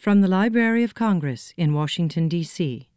[0.00, 2.88] From the Library of Congress in Washington, D.C.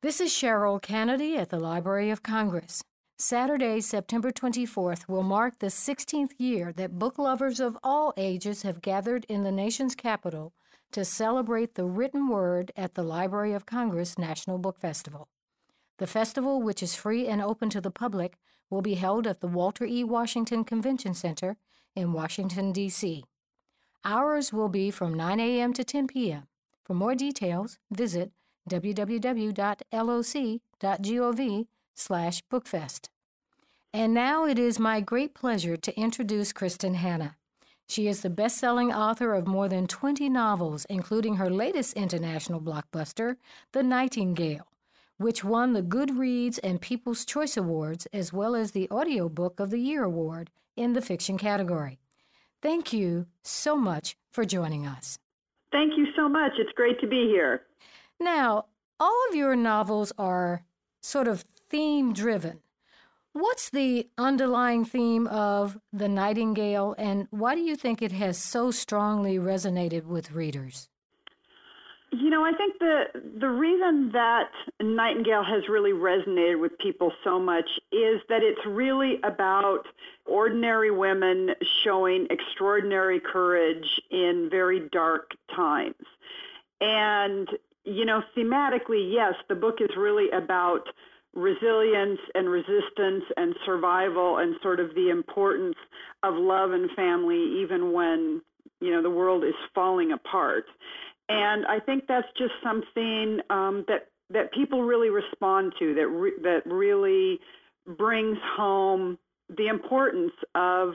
[0.00, 2.82] This is Cheryl Kennedy at the Library of Congress.
[3.18, 8.80] Saturday, September 24th, will mark the 16th year that book lovers of all ages have
[8.80, 10.54] gathered in the nation's capital
[10.92, 15.28] to celebrate the written word at the Library of Congress National Book Festival.
[15.98, 18.38] The festival, which is free and open to the public,
[18.70, 20.02] will be held at the Walter E.
[20.02, 21.58] Washington Convention Center
[21.94, 23.22] in Washington, D.C.
[24.04, 25.74] Hours will be from 9 a.m.
[25.74, 26.44] to 10 p.m.
[26.84, 28.32] For more details, visit
[28.68, 29.56] www.loc.gov
[31.94, 33.08] slash bookfest.
[33.92, 37.36] And now it is my great pleasure to introduce Kristin Hannah.
[37.88, 43.36] She is the best-selling author of more than 20 novels, including her latest international blockbuster,
[43.72, 44.68] The Nightingale,
[45.18, 49.80] which won the Goodreads and People's Choice Awards, as well as the Audiobook of the
[49.80, 51.98] Year Award in the fiction category.
[52.62, 55.18] Thank you so much for joining us.
[55.72, 56.52] Thank you so much.
[56.58, 57.62] It's great to be here.
[58.20, 58.66] Now,
[58.98, 60.64] all of your novels are
[61.00, 62.60] sort of theme driven.
[63.32, 68.70] What's the underlying theme of The Nightingale, and why do you think it has so
[68.70, 70.89] strongly resonated with readers?
[72.12, 73.04] You know, I think the
[73.38, 79.20] the reason that Nightingale has really resonated with people so much is that it's really
[79.22, 79.84] about
[80.26, 81.50] ordinary women
[81.84, 85.94] showing extraordinary courage in very dark times.
[86.80, 87.48] And
[87.84, 90.88] you know, thematically, yes, the book is really about
[91.34, 95.76] resilience and resistance and survival and sort of the importance
[96.22, 98.42] of love and family even when,
[98.80, 100.64] you know, the world is falling apart.
[101.30, 105.94] And I think that's just something um, that that people really respond to.
[105.94, 107.38] That re- that really
[107.96, 109.16] brings home
[109.56, 110.94] the importance of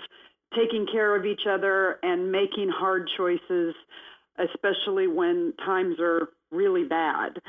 [0.56, 3.74] taking care of each other and making hard choices,
[4.38, 7.40] especially when times are really bad.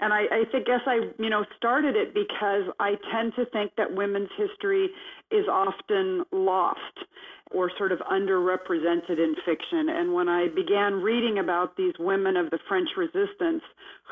[0.00, 3.94] And I, I guess I, you know, started it because I tend to think that
[3.94, 4.90] women's history
[5.30, 6.80] is often lost
[7.50, 9.88] or sort of underrepresented in fiction.
[9.88, 13.62] And when I began reading about these women of the French resistance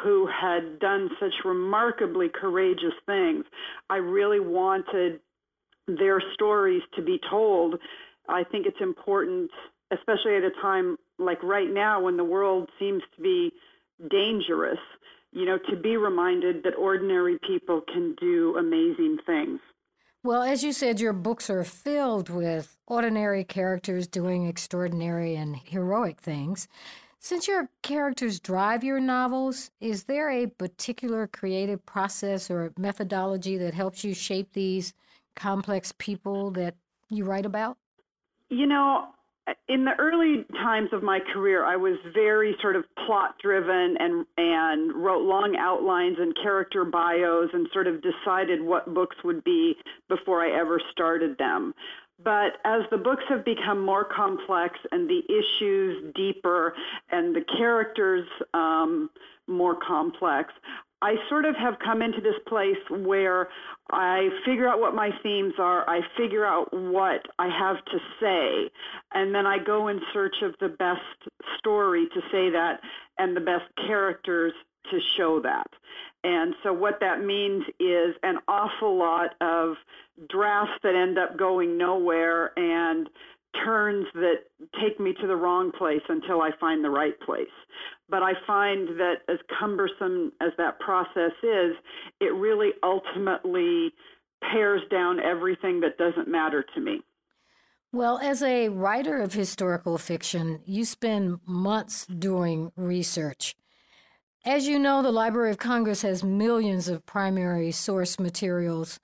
[0.03, 3.45] who had done such remarkably courageous things,
[3.91, 5.21] I really wanted
[5.87, 7.75] their stories to be told.
[8.29, 9.51] I think it's important,
[9.91, 13.53] especially at a time like right now when the world seems to be
[14.11, 14.79] dangerous,
[15.35, 19.61] you know, to be reminded that ordinary people can do amazing things.
[20.23, 26.21] Well, as you said, your books are filled with ordinary characters doing extraordinary and heroic
[26.21, 26.67] things.
[27.19, 33.75] Since your characters drive your novels, is there a particular creative process or methodology that
[33.75, 34.95] helps you shape these
[35.35, 36.75] complex people that
[37.11, 37.77] you write about?
[38.51, 39.09] You know,
[39.69, 44.27] in the early times of my career, I was very sort of plot driven and
[44.37, 49.75] and wrote long outlines and character bios and sort of decided what books would be
[50.09, 51.75] before I ever started them.
[52.23, 56.75] But as the books have become more complex and the issues deeper
[57.11, 59.11] and the characters um,
[59.47, 60.53] more complex,
[61.03, 63.49] I sort of have come into this place where
[63.91, 68.71] I figure out what my themes are, I figure out what I have to say,
[69.13, 71.01] and then I go in search of the best
[71.59, 72.81] story to say that
[73.19, 74.53] and the best characters
[74.91, 75.67] to show that.
[76.23, 79.75] And so what that means is an awful lot of
[80.31, 83.09] drafts that end up going nowhere and
[83.63, 84.45] turns that
[84.81, 87.47] take me to the wrong place until I find the right place.
[88.09, 91.75] But I find that as cumbersome as that process is,
[92.21, 93.93] it really ultimately
[94.43, 97.01] pares down everything that doesn't matter to me.
[97.93, 103.55] Well, as a writer of historical fiction, you spend months doing research.
[104.45, 109.01] As you know, the Library of Congress has millions of primary source materials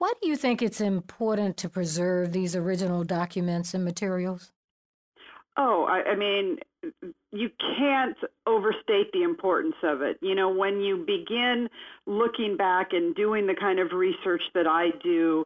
[0.00, 4.50] why do you think it's important to preserve these original documents and materials?
[5.62, 6.56] Oh, I, I mean,
[7.32, 10.16] you can't overstate the importance of it.
[10.22, 11.68] You know, when you begin
[12.06, 15.44] looking back and doing the kind of research that I do,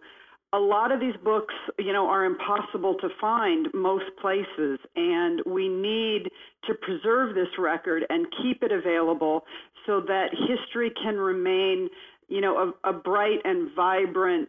[0.52, 5.68] a lot of these books, you know, are impossible to find most places, and we
[5.68, 6.28] need
[6.68, 9.42] to preserve this record and keep it available
[9.84, 11.88] so that history can remain
[12.28, 14.48] you know, a, a bright and vibrant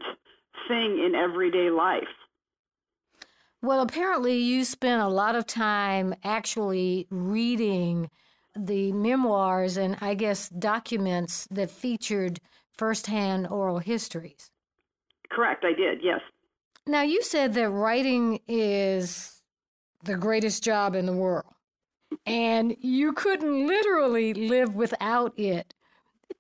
[0.68, 2.04] thing in everyday life.
[3.66, 8.12] Well, apparently, you spent a lot of time actually reading
[8.56, 12.40] the memoirs and I guess documents that featured
[12.78, 14.52] firsthand oral histories.
[15.32, 16.22] Correct, I did, yes.
[16.86, 19.42] Now, you said that writing is
[20.04, 21.56] the greatest job in the world.
[22.24, 25.74] and you couldn't literally live without it.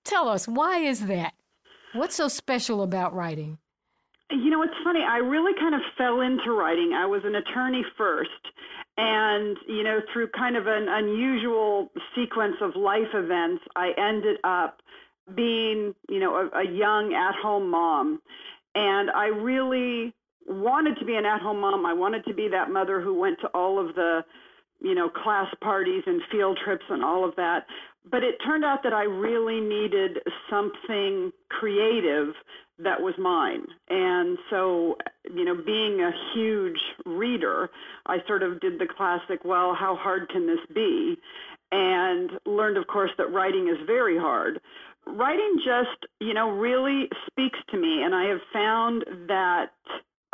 [0.03, 1.33] Tell us, why is that?
[1.93, 3.57] What's so special about writing?
[4.31, 5.01] You know, it's funny.
[5.07, 6.93] I really kind of fell into writing.
[6.93, 8.29] I was an attorney first.
[8.97, 14.81] And, you know, through kind of an unusual sequence of life events, I ended up
[15.35, 18.21] being, you know, a, a young at home mom.
[18.73, 20.13] And I really
[20.47, 21.85] wanted to be an at home mom.
[21.85, 24.21] I wanted to be that mother who went to all of the,
[24.81, 27.65] you know, class parties and field trips and all of that.
[28.09, 30.19] But it turned out that I really needed
[30.49, 32.33] something creative
[32.77, 33.65] that was mine.
[33.89, 34.97] And so,
[35.33, 37.69] you know, being a huge reader,
[38.05, 41.15] I sort of did the classic, well, how hard can this be?
[41.71, 44.59] And learned, of course, that writing is very hard.
[45.07, 48.03] Writing just, you know, really speaks to me.
[48.03, 49.71] And I have found that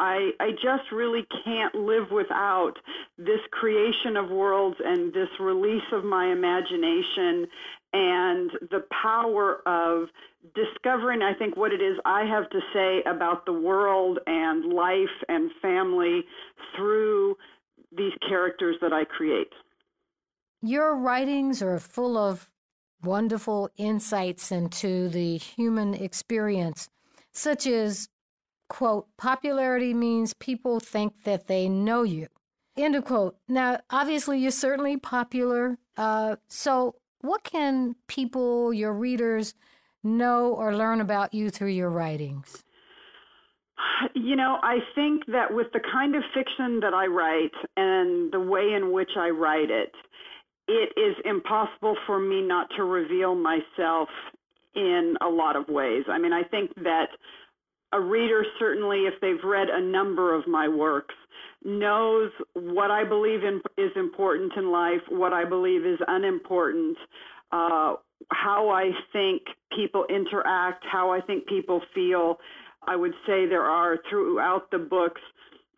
[0.01, 2.73] I, I just really can't live without
[3.19, 7.45] this creation of worlds and this release of my imagination
[7.93, 10.07] and the power of
[10.55, 15.07] discovering, I think, what it is I have to say about the world and life
[15.29, 16.23] and family
[16.75, 17.37] through
[17.95, 19.51] these characters that I create.
[20.63, 22.49] Your writings are full of
[23.03, 26.89] wonderful insights into the human experience,
[27.31, 28.09] such as
[28.71, 32.27] quote, popularity means people think that they know you.
[32.77, 33.35] End of quote.
[33.49, 35.77] Now, obviously, you're certainly popular.
[35.97, 39.55] Uh, so, what can people, your readers,
[40.03, 42.63] know or learn about you through your writings?
[44.15, 48.39] You know, I think that with the kind of fiction that I write and the
[48.39, 49.91] way in which I write it,
[50.69, 54.07] it is impossible for me not to reveal myself
[54.75, 56.05] in a lot of ways.
[56.09, 57.09] I mean, I think that
[57.93, 61.15] a reader, certainly if they've read a number of my works,
[61.63, 66.97] knows what I believe in, is important in life, what I believe is unimportant,
[67.51, 67.95] uh,
[68.31, 69.41] how I think
[69.75, 72.39] people interact, how I think people feel.
[72.87, 75.21] I would say there are throughout the books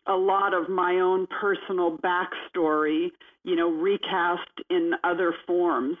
[0.06, 3.08] a lot of my own personal backstory,
[3.42, 5.96] you know, recast in other forms.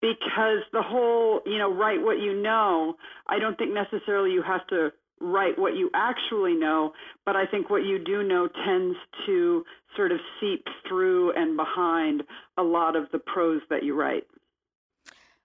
[0.00, 2.94] Because the whole, you know, write what you know,
[3.26, 4.92] I don't think necessarily you have to
[5.24, 6.92] write what you actually know,
[7.24, 9.64] but I think what you do know tends to
[9.96, 12.22] sort of seep through and behind
[12.58, 14.24] a lot of the prose that you write.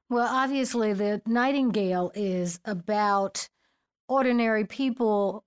[0.09, 3.47] Well, obviously, the Nightingale is about
[4.07, 5.45] ordinary people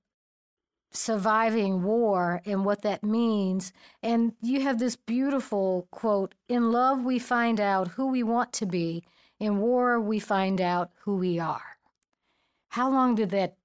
[0.93, 3.73] surviving war and what that means.
[4.03, 8.67] And you have this beautiful quote In love, we find out who we want to
[8.67, 9.03] be,
[9.41, 11.79] in war, we find out who we are.
[12.69, 13.57] How long did that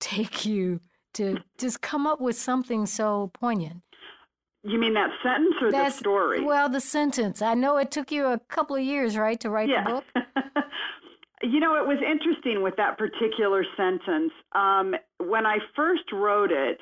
[0.00, 0.80] take you
[1.14, 3.82] to just come up with something so poignant?
[4.62, 6.42] You mean that sentence or That's, the story?
[6.42, 7.40] Well, the sentence.
[7.40, 9.84] I know it took you a couple of years, right, to write yeah.
[9.84, 10.04] the book?
[11.42, 14.32] you know, it was interesting with that particular sentence.
[14.52, 16.78] Um, when I first wrote it,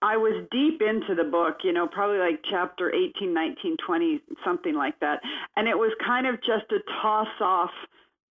[0.00, 4.74] I was deep into the book, you know, probably like chapter 18, 19, 20, something
[4.74, 5.20] like that.
[5.56, 7.70] And it was kind of just a toss off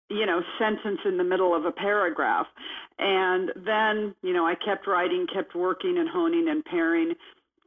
[0.10, 2.48] you know, sentence in the middle of a paragraph.
[3.00, 7.14] And then, you know, I kept writing, kept working and honing and paring.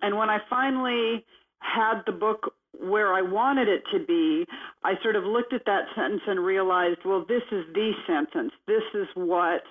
[0.02, 1.24] And when I finally
[1.58, 4.44] had the book where I wanted it to be,
[4.84, 8.52] I sort of looked at that sentence and realized, well, this is the sentence.
[8.66, 9.62] This is what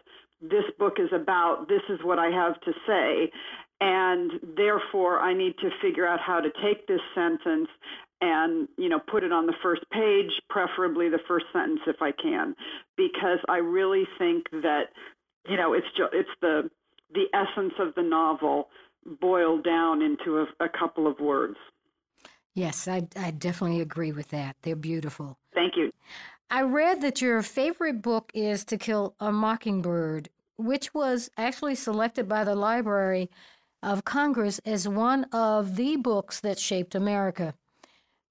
[0.42, 1.68] this book is about.
[1.70, 3.32] This is what I have to say.
[3.82, 7.68] And therefore, I need to figure out how to take this sentence
[8.22, 12.12] and you know put it on the first page preferably the first sentence if i
[12.12, 12.56] can
[12.96, 14.86] because i really think that
[15.50, 16.70] you know it's just it's the
[17.14, 18.70] the essence of the novel
[19.22, 21.58] boiled down into a, a couple of words.
[22.54, 24.56] Yes I, I definitely agree with that.
[24.64, 25.38] They're beautiful.
[25.54, 25.92] Thank you.
[26.50, 32.30] I read that your favorite book is to kill a mockingbird which was actually selected
[32.30, 33.30] by the library
[33.84, 37.54] of congress as one of the books that shaped america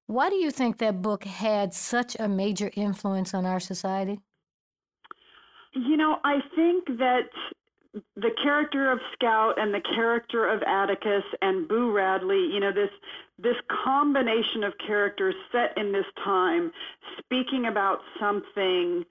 [0.06, 4.20] why do you think that book had such a major influence on our society?
[5.72, 7.28] You know, I think that
[8.16, 12.90] the character of Scout and the character of Atticus and Boo Radley, you know, this
[13.38, 16.70] this combination of characters set in this time,
[17.18, 19.04] speaking about something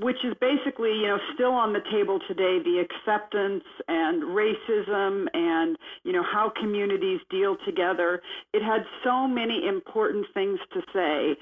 [0.00, 5.76] which is basically, you know, still on the table today, the acceptance and racism and,
[6.02, 8.22] you know, how communities deal together.
[8.54, 11.36] It had so many important things to say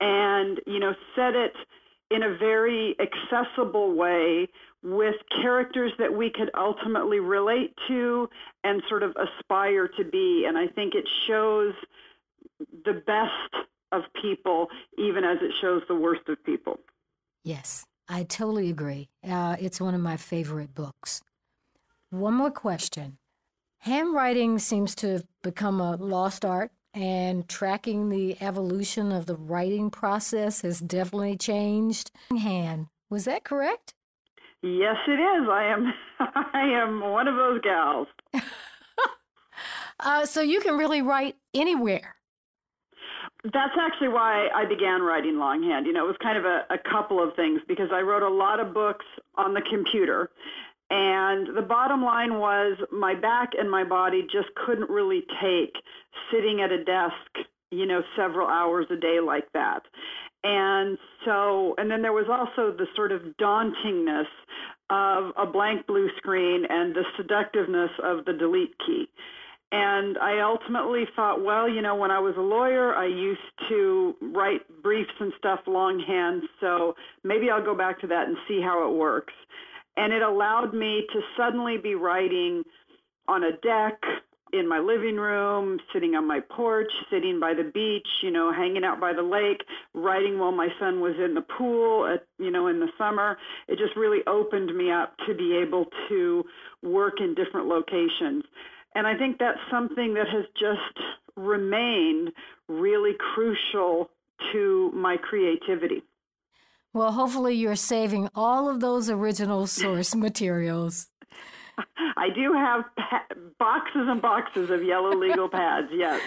[0.00, 1.54] and, you know, said it
[2.10, 4.48] in a very accessible way
[4.82, 8.28] with characters that we could ultimately relate to
[8.64, 10.44] and sort of aspire to be.
[10.46, 11.72] And I think it shows
[12.84, 14.68] the best of people,
[14.98, 16.78] even as it shows the worst of people.
[17.44, 19.08] Yes, I totally agree.
[19.26, 21.22] Uh, it's one of my favorite books.
[22.10, 23.18] One more question.
[23.78, 29.90] Handwriting seems to have become a lost art, and tracking the evolution of the writing
[29.90, 32.10] process has definitely changed.
[32.30, 33.94] Hand, was that correct?
[34.62, 35.48] Yes, it is.
[35.50, 35.92] I am.
[36.54, 38.06] I am one of those gals.
[40.00, 42.16] uh, so you can really write anywhere.
[43.44, 45.86] That's actually why I began writing longhand.
[45.86, 48.28] You know, it was kind of a, a couple of things because I wrote a
[48.28, 49.04] lot of books
[49.36, 50.30] on the computer.
[50.90, 55.74] And the bottom line was my back and my body just couldn't really take
[56.32, 59.82] sitting at a desk, you know, several hours a day like that.
[60.42, 64.28] And so, and then there was also the sort of dauntingness
[64.90, 69.06] of a blank blue screen and the seductiveness of the delete key.
[69.76, 74.14] And I ultimately thought, well, you know, when I was a lawyer, I used to
[74.32, 78.88] write briefs and stuff longhand, so maybe I'll go back to that and see how
[78.88, 79.32] it works.
[79.96, 82.62] And it allowed me to suddenly be writing
[83.26, 84.00] on a deck
[84.52, 88.84] in my living room, sitting on my porch, sitting by the beach, you know, hanging
[88.84, 92.68] out by the lake, writing while my son was in the pool, at, you know,
[92.68, 93.36] in the summer.
[93.66, 96.44] It just really opened me up to be able to
[96.84, 98.44] work in different locations.
[98.94, 102.32] And I think that's something that has just remained
[102.68, 104.10] really crucial
[104.52, 106.02] to my creativity.
[106.92, 111.08] Well, hopefully you're saving all of those original source materials.
[112.16, 113.26] I do have pa-
[113.58, 116.20] boxes and boxes of yellow legal pads, yes.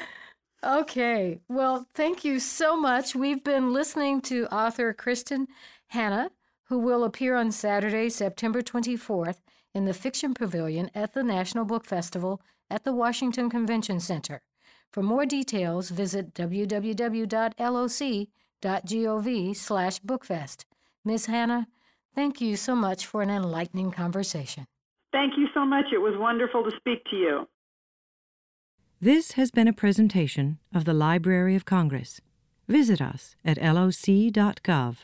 [0.64, 1.40] Okay.
[1.48, 3.16] Well, thank you so much.
[3.16, 5.46] We've been listening to author Kristin
[5.88, 6.32] Hannah,
[6.66, 9.38] who will appear on Saturday, September 24th
[9.74, 14.42] in the Fiction Pavilion at the National Book Festival at the Washington Convention Center.
[14.92, 17.26] For more details, visit www.loc.gov
[19.56, 20.66] slash bookfest.
[21.06, 21.26] Ms.
[21.28, 21.68] Hannah,
[22.16, 24.66] thank you so much for an enlightening conversation.
[25.12, 25.86] Thank you so much.
[25.94, 27.48] It was wonderful to speak to you.
[29.00, 32.20] This has been a presentation of the Library of Congress.
[32.68, 34.98] Visit us at loc.gov.